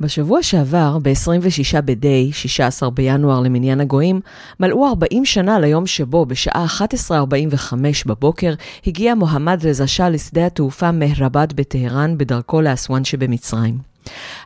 [0.00, 4.20] בשבוע שעבר, ב-26 בדי, 16 בינואר למניין הגויים,
[4.60, 6.66] מלאו 40 שנה ליום שבו, בשעה
[7.10, 7.74] 11:45
[8.06, 8.54] בבוקר,
[8.86, 13.78] הגיע מוחמד רזה שאה לשדה התעופה מהרבד בטהרן בדרכו לאסואן שבמצרים.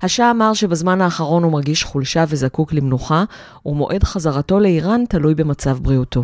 [0.03, 3.25] השאה אמר שבזמן האחרון הוא מרגיש חולשה וזקוק למנוחה,
[3.67, 6.23] ומועד חזרתו לאיראן תלוי במצב בריאותו.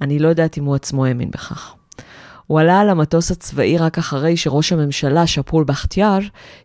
[0.00, 1.74] אני לא יודעת אם הוא עצמו האמין בכך.
[2.52, 6.18] הוא עלה על המטוס הצבאי רק אחרי שראש הממשלה, שפול בכתיאר,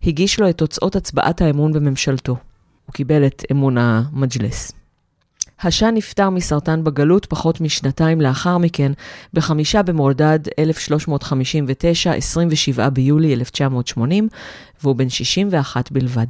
[0.04, 2.38] הגיש לו את תוצאות הצבעת האמון בממשלתו.
[2.86, 4.72] הוא קיבל את אמון המג'לס.
[5.62, 8.92] השאה נפטר מסרטן בגלות פחות משנתיים לאחר מכן,
[9.34, 14.30] בחמישה במורדד 1359, 27 ביולי 1980,
[14.84, 16.28] והוא בן 61 בלבד.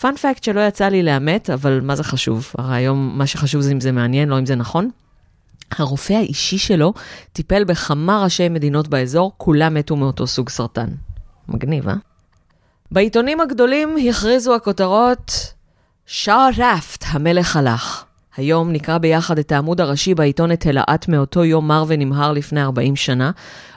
[0.00, 2.52] פאנפקט שלא יצא לי לאמת, אבל מה זה חשוב?
[2.58, 4.90] הרי היום מה שחשוב זה אם זה מעניין, לא אם זה נכון.
[5.70, 6.92] הרופא האישי שלו
[7.32, 10.88] טיפל בכמה ראשי מדינות באזור, כולם מתו מאותו סוג סרטן.
[11.48, 11.94] מגניב, אה?
[12.90, 15.52] בעיתונים הגדולים הכריזו הכותרות,
[16.06, 18.04] שער ראפט, המלך הלך.
[18.36, 22.96] היום נקרא ביחד את העמוד הראשי בעיתון את הלהט מאותו יום מר ונמהר לפני 40
[22.96, 23.30] שנה,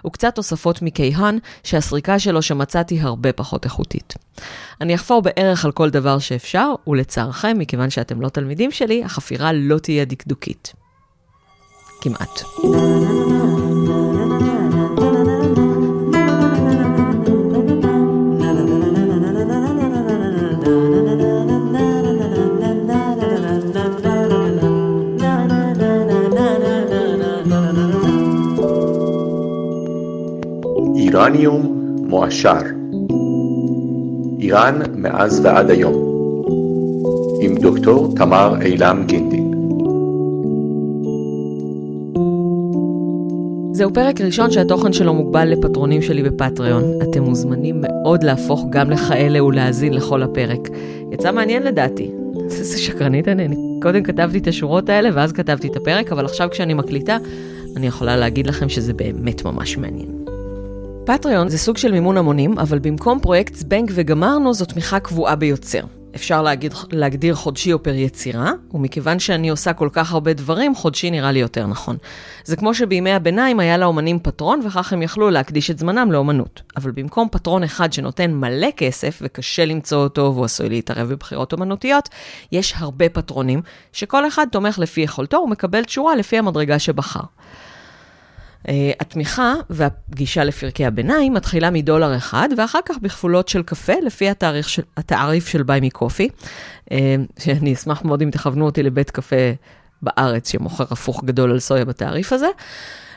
[0.08, 4.14] וקצת תוספות מכיהן, שהסריקה שלו שמצאתי הרבה פחות איכותית.
[4.82, 9.78] אני אחפור בערך על כל דבר שאפשר, ולצערכם, מכיוון שאתם לא תלמידים שלי, החפירה לא
[9.78, 10.74] תהיה דקדוקית.
[12.02, 12.44] כמעט.
[30.96, 31.78] איראניום
[32.10, 32.62] מועשר
[34.40, 35.94] איראן מאז ועד היום
[37.42, 39.37] עם דוקטור תמר אילם גינדי
[43.78, 46.84] זהו פרק ראשון שהתוכן שלו מוגבל לפטרונים שלי בפטריון.
[47.04, 50.70] אתם מוזמנים מאוד להפוך גם לכאלה ולהאזין לכל הפרק.
[51.12, 52.12] יצא מעניין לדעתי.
[52.44, 53.56] איזה שקרנית אני.
[53.82, 57.18] קודם כתבתי את השורות האלה ואז כתבתי את הפרק, אבל עכשיו כשאני מקליטה,
[57.76, 60.26] אני יכולה להגיד לכם שזה באמת ממש מעניין.
[61.06, 65.82] פטריון זה סוג של מימון המונים, אבל במקום פרויקט זבנג וגמרנו, זו תמיכה קבועה ביוצר.
[66.18, 71.12] אפשר להגיד, להגדיר חודשי או פר יצירה, ומכיוון שאני עושה כל כך הרבה דברים, חודשי
[71.12, 71.98] נראה לי יותר נכון.
[72.44, 76.62] זה כמו שבימי הביניים היה לאומנים פטרון, וכך הם יכלו להקדיש את זמנם לאומנות.
[76.78, 82.10] אבל במקום פטרון אחד שנותן מלא כסף, וקשה למצוא אותו והוא עשוי להתערב בבחירות אומנותיות,
[82.52, 83.62] יש הרבה פטרונים,
[83.94, 87.22] שכל אחד תומך לפי יכולתו ומקבל תשורה לפי המדרגה שבחר.
[88.68, 88.70] Uh,
[89.00, 94.82] התמיכה והגישה לפרקי הביניים מתחילה מדולר אחד, ואחר כך בכפולות של קפה, לפי התאריך של,
[94.98, 96.30] התעריף של ביי מקופי,
[96.86, 96.94] uh,
[97.40, 99.36] שאני אשמח מאוד אם תכוונו אותי לבית קפה
[100.02, 102.48] בארץ שמוכר הפוך גדול על סויה בתעריף הזה.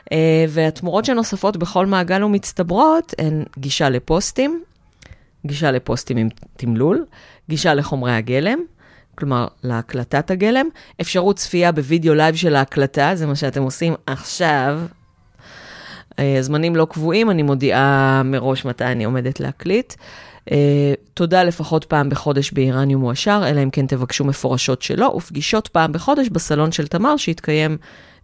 [0.04, 0.12] Uh,
[0.48, 4.62] והתמורות שנוספות בכל מעגל ומצטברות הן גישה לפוסטים,
[5.46, 7.04] גישה לפוסטים עם תמלול,
[7.48, 8.58] גישה לחומרי הגלם,
[9.14, 10.66] כלומר, להקלטת הגלם,
[11.00, 14.80] אפשרות צפייה בווידאו live של ההקלטה, זה מה שאתם עושים עכשיו,
[16.18, 19.94] אה, זמנים לא קבועים, אני מודיעה מראש מתי אני עומדת להקליט.
[20.48, 20.52] אה,
[21.14, 26.28] תודה לפחות פעם בחודש באיראניום מועשר, אלא אם כן תבקשו מפורשות שלא, ופגישות פעם בחודש
[26.28, 27.76] בסלון של תמר, שיתקיים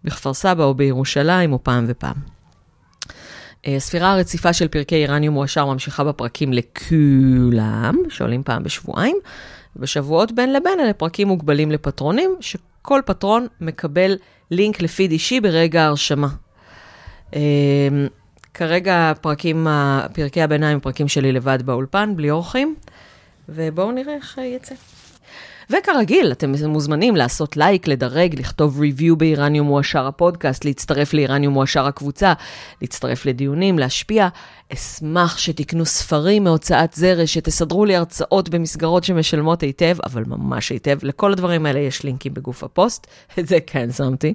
[0.03, 2.15] בכפר סבא או בירושלים, או פעם ופעם.
[3.05, 9.17] Uh, ספירה הרציפה של פרקי איראניום מועשר ממשיכה בפרקים לכולם, שעולים פעם בשבועיים.
[9.75, 14.17] בשבועות בין לבין אלה פרקים מוגבלים לפטרונים, שכל פטרון מקבל
[14.51, 16.27] לינק לפיד אישי ברגע ההרשמה.
[17.33, 17.39] אמ,
[18.53, 19.67] כרגע הפרקים,
[20.13, 22.75] פרקי הביניים, פרקים שלי לבד באולפן, בלי אורחים,
[23.49, 24.75] ובואו נראה איך יצא.
[25.69, 32.33] וכרגיל, אתם מוזמנים לעשות לייק, לדרג, לכתוב review באיראניום מועשר הפודקאסט, להצטרף לאיראניום מועשר הקבוצה,
[32.81, 34.27] להצטרף לדיונים, להשפיע.
[34.73, 40.97] אשמח שתקנו ספרים מהוצאת זרש, שתסדרו לי הרצאות במסגרות שמשלמות היטב, אבל ממש היטב.
[41.03, 43.07] לכל הדברים האלה יש לינקים בגוף הפוסט,
[43.39, 44.33] את זה כן שמתי.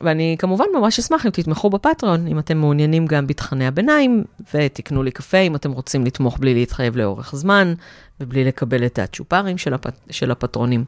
[0.00, 4.24] ואני כמובן ממש אשמח אם תתמכו בפטריון, אם אתם מעוניינים גם בתכני הביניים,
[4.54, 7.74] ותקנו לי קפה אם אתם רוצים לתמוך בלי להתחייב לאורך זמן,
[8.20, 9.86] ובלי לקבל את הצ'ופרים של, הפ...
[10.10, 10.84] של הפטרונים.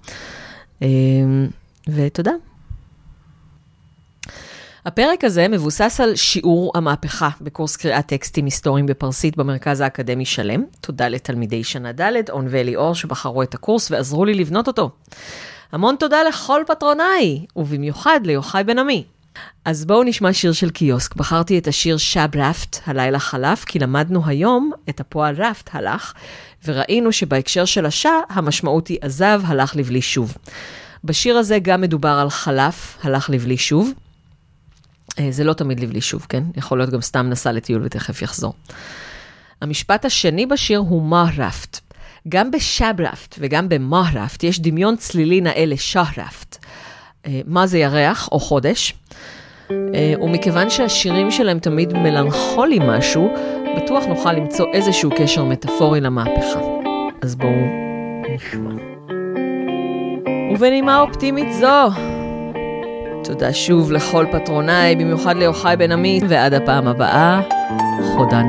[0.82, 1.48] אמ,
[1.88, 2.32] ותודה.
[4.86, 10.64] הפרק הזה מבוסס על שיעור המהפכה בקורס קריאת טקסטים היסטוריים בפרסית במרכז האקדמי שלם.
[10.80, 14.90] תודה לתלמידי שנה ד', און ואלי אור, שבחרו את הקורס ועזרו לי לבנות אותו.
[15.72, 19.04] המון תודה לכל פטרונאי, ובמיוחד ליוחאי בן עמי.
[19.64, 21.16] אז בואו נשמע שיר של קיוסק.
[21.16, 26.12] בחרתי את השיר שב רפט, הלילה חלף, כי למדנו היום את הפועל רפט, הלך,
[26.64, 30.36] וראינו שבהקשר של השעה, המשמעות היא עזב, הלך לבלי שוב.
[31.04, 33.92] בשיר הזה גם מדובר על חלף, הלך לבלי שוב.
[35.18, 36.42] אה, זה לא תמיד לבלי שוב, כן?
[36.56, 38.54] יכול להיות גם סתם נסע לטיול ותכף יחזור.
[39.60, 41.80] המשפט השני בשיר הוא מה רפט.
[42.28, 46.56] גם בשברפט וגם במהרפט יש דמיון צלילי נאה לשהרפט.
[47.26, 48.94] אה, מה זה ירח או חודש?
[49.70, 53.34] אה, ומכיוון שהשירים שלהם תמיד מלנכוליים משהו,
[53.76, 56.60] בטוח נוכל למצוא איזשהו קשר מטאפורי למהפכה.
[57.22, 57.50] אז בואו
[58.34, 58.70] נשמע.
[60.54, 61.88] ובנימה אופטימית זו,
[63.24, 67.40] תודה שוב לכל פטרוניי, במיוחד ליוחאי בן עמי, ועד הפעם הבאה,
[68.02, 68.42] חודה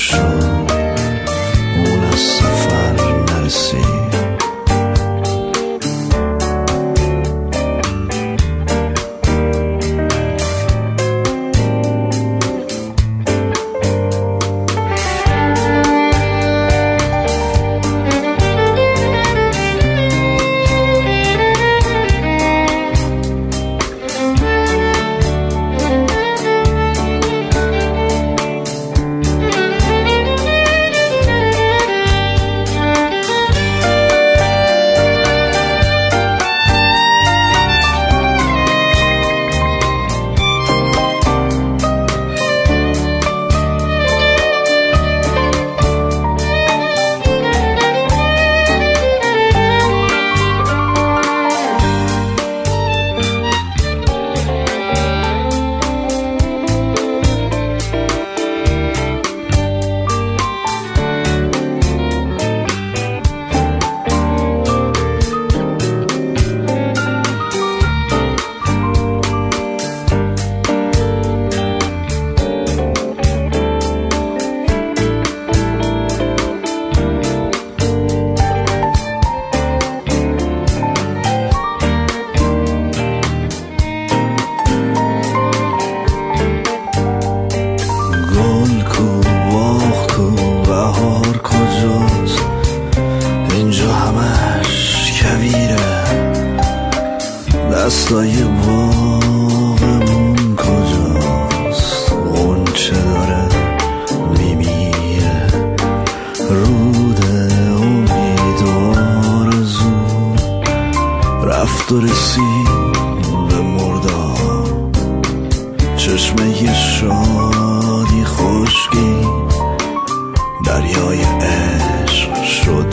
[0.00, 0.69] 说。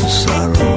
[0.08, 0.77] sorrow.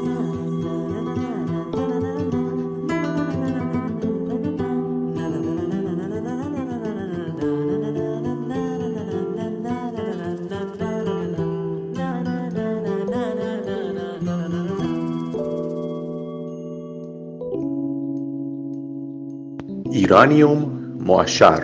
[20.11, 21.57] איראניום מועשר.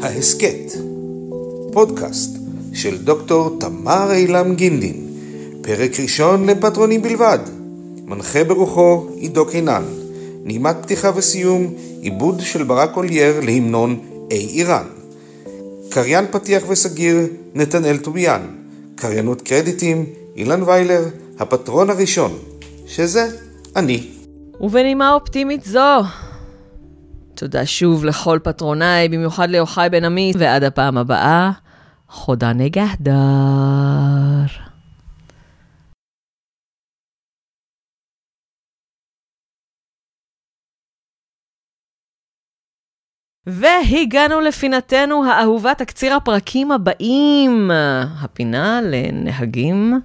[0.00, 0.72] ההסכת,
[1.72, 2.36] פודקאסט
[2.72, 4.94] של דוקטור תמר אילם גינדין,
[5.60, 7.38] פרק ראשון לפטרונים בלבד,
[8.06, 9.82] מנחה ברוחו עידו קינן,
[10.44, 13.98] נעימת פתיחה וסיום, עיבוד של ברק אולייר להמנון
[14.30, 14.86] אי איראן.
[15.90, 17.18] קריין פתיח וסגיר,
[17.54, 18.40] נתנאל טוביאן.
[18.94, 21.04] קריינות קרדיטים, אילן ויילר,
[21.38, 22.32] הפטרון הראשון,
[22.86, 23.28] שזה
[23.76, 24.06] אני.
[24.60, 26.00] ובנימה אופטימית זו,
[27.34, 31.50] תודה שוב לכל פטרונאי, במיוחד ליוחאי בן עמית, ועד הפעם הבאה,
[32.08, 33.12] חודה נגהדר.
[43.46, 47.70] והגענו לפינתנו האהובה, תקציר הפרקים הבאים.
[48.20, 50.00] הפינה לנהגים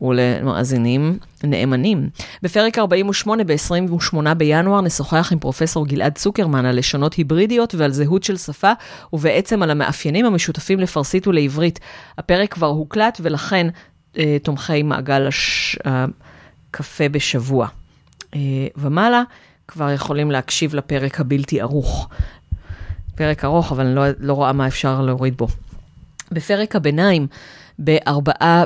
[0.00, 2.08] ולמאזינים נאמנים.
[2.42, 8.36] בפרק 48 ב-28 בינואר נשוחח עם פרופסור גלעד צוקרמן על לשונות היברידיות ועל זהות של
[8.36, 8.72] שפה,
[9.12, 11.80] ובעצם על המאפיינים המשותפים לפרסית ולעברית.
[12.18, 13.66] הפרק כבר הוקלט ולכן
[14.18, 15.78] אה, תומכי מעגל הש...
[16.72, 17.68] הקפה בשבוע
[18.34, 18.40] אה,
[18.76, 19.22] ומעלה
[19.68, 22.08] כבר יכולים להקשיב לפרק הבלתי ערוך.
[23.14, 25.46] פרק ארוך, אבל אני לא, לא רואה מה אפשר להוריד בו.
[26.32, 27.26] בפרק הביניים,
[27.78, 28.64] בארבעה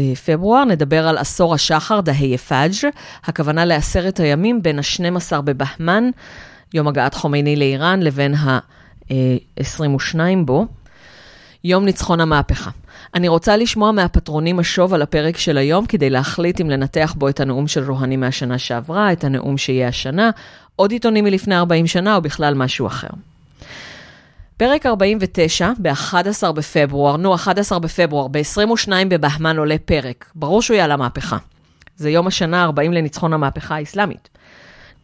[0.00, 2.72] בפברואר, נדבר על עשור השחר, דהי פאג',
[3.24, 6.10] הכוונה לעשרת הימים בין ה-12 בבהמן,
[6.74, 10.66] יום הגעת חומייני לאיראן, לבין ה-22 בו,
[11.64, 12.70] יום ניצחון המהפכה.
[13.14, 17.40] אני רוצה לשמוע מהפטרונים השוב על הפרק של היום, כדי להחליט אם לנתח בו את
[17.40, 20.30] הנאום של רוהני מהשנה שעברה, את הנאום שיהיה השנה,
[20.76, 23.08] עוד עיתונים מלפני 40 שנה, או בכלל משהו אחר.
[24.62, 30.30] פרק 49, ב-11 בפברואר, נו, 11 בפברואר, ב-22 בבהמן עולה פרק.
[30.34, 31.36] ברור שהוא יהיה על המהפכה.
[31.96, 34.28] זה יום השנה ה-40 לניצחון המהפכה האסלאמית.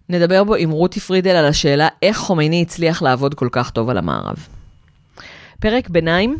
[0.08, 3.98] נדבר בו עם רותי פרידל על השאלה איך חומייני הצליח לעבוד כל כך טוב על
[3.98, 4.36] המערב.
[5.60, 6.36] פרק ביניים,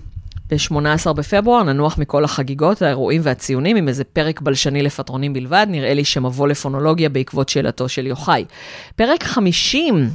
[0.50, 6.04] ב-18 בפברואר, ננוח מכל החגיגות, האירועים והציונים עם איזה פרק בלשני לפטרונים בלבד, נראה לי
[6.04, 8.44] שמבוא לפונולוגיה בעקבות שאלתו של יוחאי.
[8.96, 10.10] פרק 50,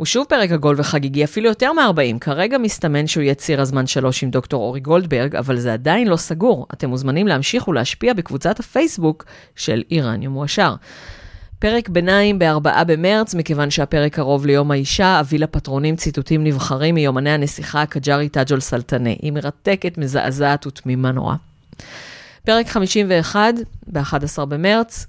[0.00, 2.18] הוא שוב פרק עגול וחגיגי, אפילו יותר מ-40.
[2.20, 6.16] כרגע מסתמן שהוא יהיה ציר הזמן שלוש עם דוקטור אורי גולדברג, אבל זה עדיין לא
[6.16, 6.66] סגור.
[6.72, 9.24] אתם מוזמנים להמשיך ולהשפיע בקבוצת הפייסבוק
[9.56, 10.74] של איראניום מועשר.
[11.58, 17.82] פרק ביניים ב-4 במרץ, מכיוון שהפרק קרוב ליום האישה, אביא לפטרונים ציטוטים נבחרים מיומני הנסיכה
[17.82, 19.10] הקג'ארי טאג'ול סלטנה.
[19.22, 21.34] היא מרתקת, מזעזעת ותמימה נורא.
[22.44, 23.54] פרק 51,
[23.86, 25.06] ב-11 במרץ,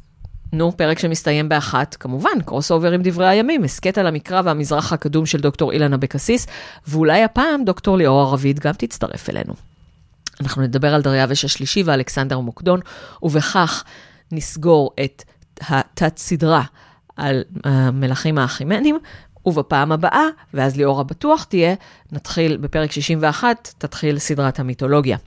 [0.53, 5.39] נו, פרק שמסתיים באחת, כמובן, crossover עם דברי הימים, הסכת על המקרא והמזרח הקדום של
[5.39, 6.47] דוקטור אילן אבקסיס,
[6.87, 9.53] ואולי הפעם דוקטור ליאור ערבית גם תצטרף אלינו.
[10.41, 12.79] אנחנו נדבר על דריווש השלישי ואלכסנדר מוקדון,
[13.23, 13.83] ובכך
[14.31, 15.23] נסגור את
[15.61, 16.63] התת-סדרה
[17.17, 18.99] על המלכים האחימנים,
[19.45, 21.75] ובפעם הבאה, ואז ליאור בטוח תהיה,
[22.11, 25.17] נתחיל בפרק 61, תתחיל סדרת המיתולוגיה.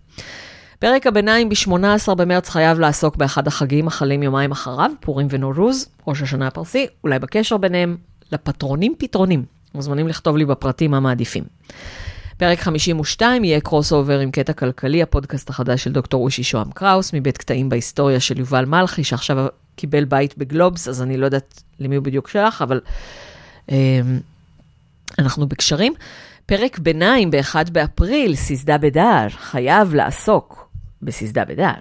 [0.78, 6.46] פרק הביניים ב-18 במרץ חייב לעסוק באחד החגים החלים יומיים אחריו, פורים ונורוז, ראש השנה
[6.46, 7.96] הפרסי, אולי בקשר ביניהם
[8.32, 9.44] לפטרונים פתרונים.
[9.74, 11.44] מוזמנים לכתוב לי בפרטים מה מעדיפים.
[12.36, 17.38] פרק 52 יהיה crossover עם קטע כלכלי, הפודקאסט החדש של דוקטור אושי שוהם קראוס, מבית
[17.38, 22.04] קטעים בהיסטוריה של יובל מלכי, שעכשיו קיבל בית בגלובס, אז אני לא יודעת למי הוא
[22.04, 22.80] בדיוק שלח, אבל
[23.70, 24.00] אה,
[25.18, 25.94] אנחנו בקשרים.
[26.46, 30.63] פרק ביניים ב-1 באפריל, סיסדה בדל, חייב לעסוק
[31.04, 31.72] בסיסדה בדל,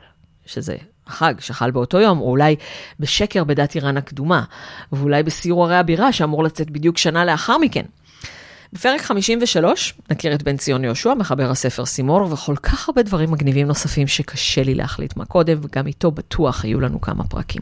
[0.46, 0.76] שזה
[1.08, 2.56] החג שחל באותו יום, או אולי
[3.00, 4.44] בשקר בדת איראן הקדומה,
[4.92, 7.86] ואולי בסיור ערי הבירה שאמור לצאת בדיוק שנה לאחר מכן.
[8.74, 13.68] בפרק 53 נכיר את בן ציון יהושע, מחבר הספר סימור, וכל כך הרבה דברים מגניבים
[13.68, 17.62] נוספים שקשה לי להחליט מה קודם, וגם איתו בטוח יהיו לנו כמה פרקים.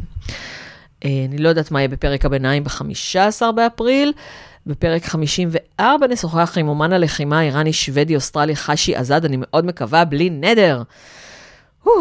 [1.06, 4.14] אה, אני לא יודעת מה יהיה בפרק הביניים ב-15 באפריל.
[4.66, 10.30] בפרק 54 נשוחח עם אומן הלחימה האיראני שוודי אוסטרלי חשי עזד, אני מאוד מקווה, בלי
[10.30, 10.84] נדר.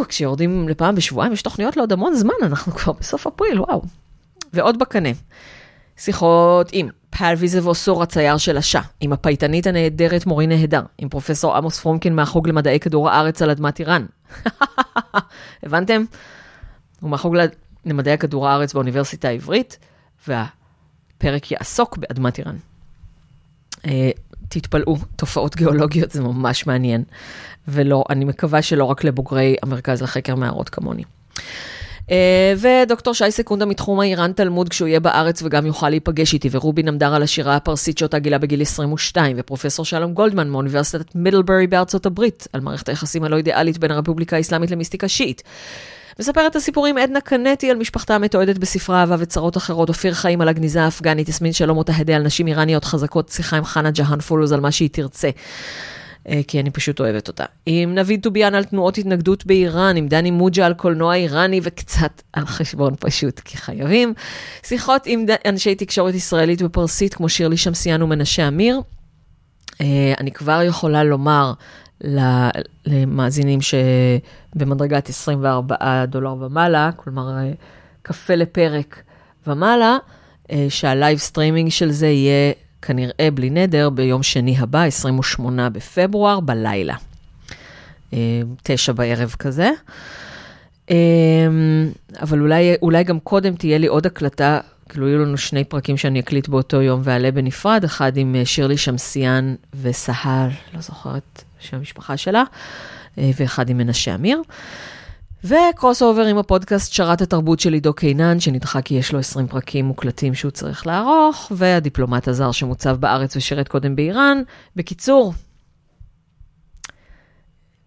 [0.09, 3.83] כשיורדים לפעם בשבועיים יש תוכניות לעוד המון זמן, אנחנו כבר בסוף אפריל, וואו.
[4.53, 5.09] ועוד בקנה.
[5.97, 11.81] שיחות עם פרוויז ואוסור הצייר של השעה, עם הפייטנית הנהדרת מורין נהדר, עם פרופסור עמוס
[11.81, 14.07] פרומקין מהחוג למדעי כדור הארץ על אדמת איראן.
[15.63, 16.05] הבנתם?
[17.01, 17.37] הוא מהחוג
[17.87, 19.79] למדעי כדור הארץ באוניברסיטה העברית,
[20.29, 22.57] והפרק יעסוק באדמת איראן.
[23.87, 24.11] אה,
[24.49, 27.03] תתפלאו, תופעות גיאולוגיות זה ממש מעניין.
[27.69, 31.03] ולא, אני מקווה שלא רק לבוגרי המרכז לחקר מערות כמוני.
[32.11, 32.13] Uh,
[32.59, 37.15] ודוקטור שי סקונדה מתחום האיראן תלמוד כשהוא יהיה בארץ וגם יוכל להיפגש איתי, ורובי נמדר
[37.15, 42.61] על השירה הפרסית שאותה גילה בגיל 22, ופרופסור שלום גולדמן מאוניברסיטת מידלברי בארצות הברית, על
[42.61, 45.43] מערכת היחסים הלא אידיאלית בין הרפובליקה האסלאמית למיסטיקה שיעית.
[46.21, 50.49] מספרת את הסיפורים עדנה קנטי על משפחתה המתועדת בספרה אהבה וצרות אחרות, אופיר חיים על
[50.49, 54.61] הגניזה האפגנית, יסמין שלום אותהדה על נשים איראניות חזקות, שיחה עם חנה ג'האן פולוז על
[54.61, 55.31] מה שהיא תרצה.
[56.29, 57.45] אה, כי אני פשוט אוהבת אותה.
[57.67, 62.47] עם נביד טוביאן על תנועות התנגדות באיראן, עם דני מוג'ה על קולנוע איראני וקצת על
[62.47, 64.15] חשבון פשוט, כי חייבים.
[64.63, 68.81] שיחות עם אנשי תקשורת ישראלית בפרסית, כמו שירלי שמסיאן ומנשה אמיר.
[69.81, 71.53] אה, אני כבר יכולה לומר
[72.87, 77.53] למאזינים שבמדרגת 24 דולר ומעלה, כלומר אה,
[78.03, 79.03] קפה לפרק
[79.47, 79.97] ומעלה,
[80.69, 82.53] שה live streaming של זה יהיה
[82.83, 86.95] כנראה בלי נדר, ביום שני הבא, 28 בפברואר, בלילה.
[88.13, 89.71] אה, תשע בערב כזה.
[90.91, 90.97] אה,
[92.23, 96.21] אבל אולי, אולי גם קודם תהיה לי עוד הקלטה, כאילו יהיו לנו שני פרקים שאני
[96.21, 102.17] אקליט באותו יום ואעלה בנפרד, אחד עם אה, שירלי שמסיאן וסהר, לא זוכרת שם המשפחה
[102.17, 102.43] שלה,
[103.17, 104.43] ואחד עם מנשה אמיר.
[105.45, 109.85] ו crossover עם הפודקאסט שרת התרבות של עידו קינן, שנדחה כי יש לו 20 פרקים
[109.85, 114.43] מוקלטים שהוא צריך לערוך, והדיפלומט הזר שמוצב בארץ ושירת קודם באיראן.
[114.77, 115.35] בקיצור,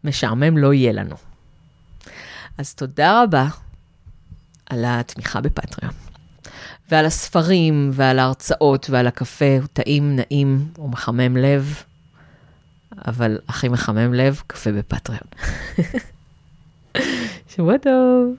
[0.04, 1.16] משעמם לא יהיה לנו.
[2.58, 3.48] אז תודה רבה
[4.70, 5.94] על התמיכה בפטריון,
[6.92, 11.84] ועל הספרים, ועל ההרצאות, ועל הקפה, הוא טעים, נעים, הוא מחמם לב,
[13.08, 15.28] אבל הכי מחמם לב, קפה בפטריון.
[17.56, 18.36] שבוע טוב.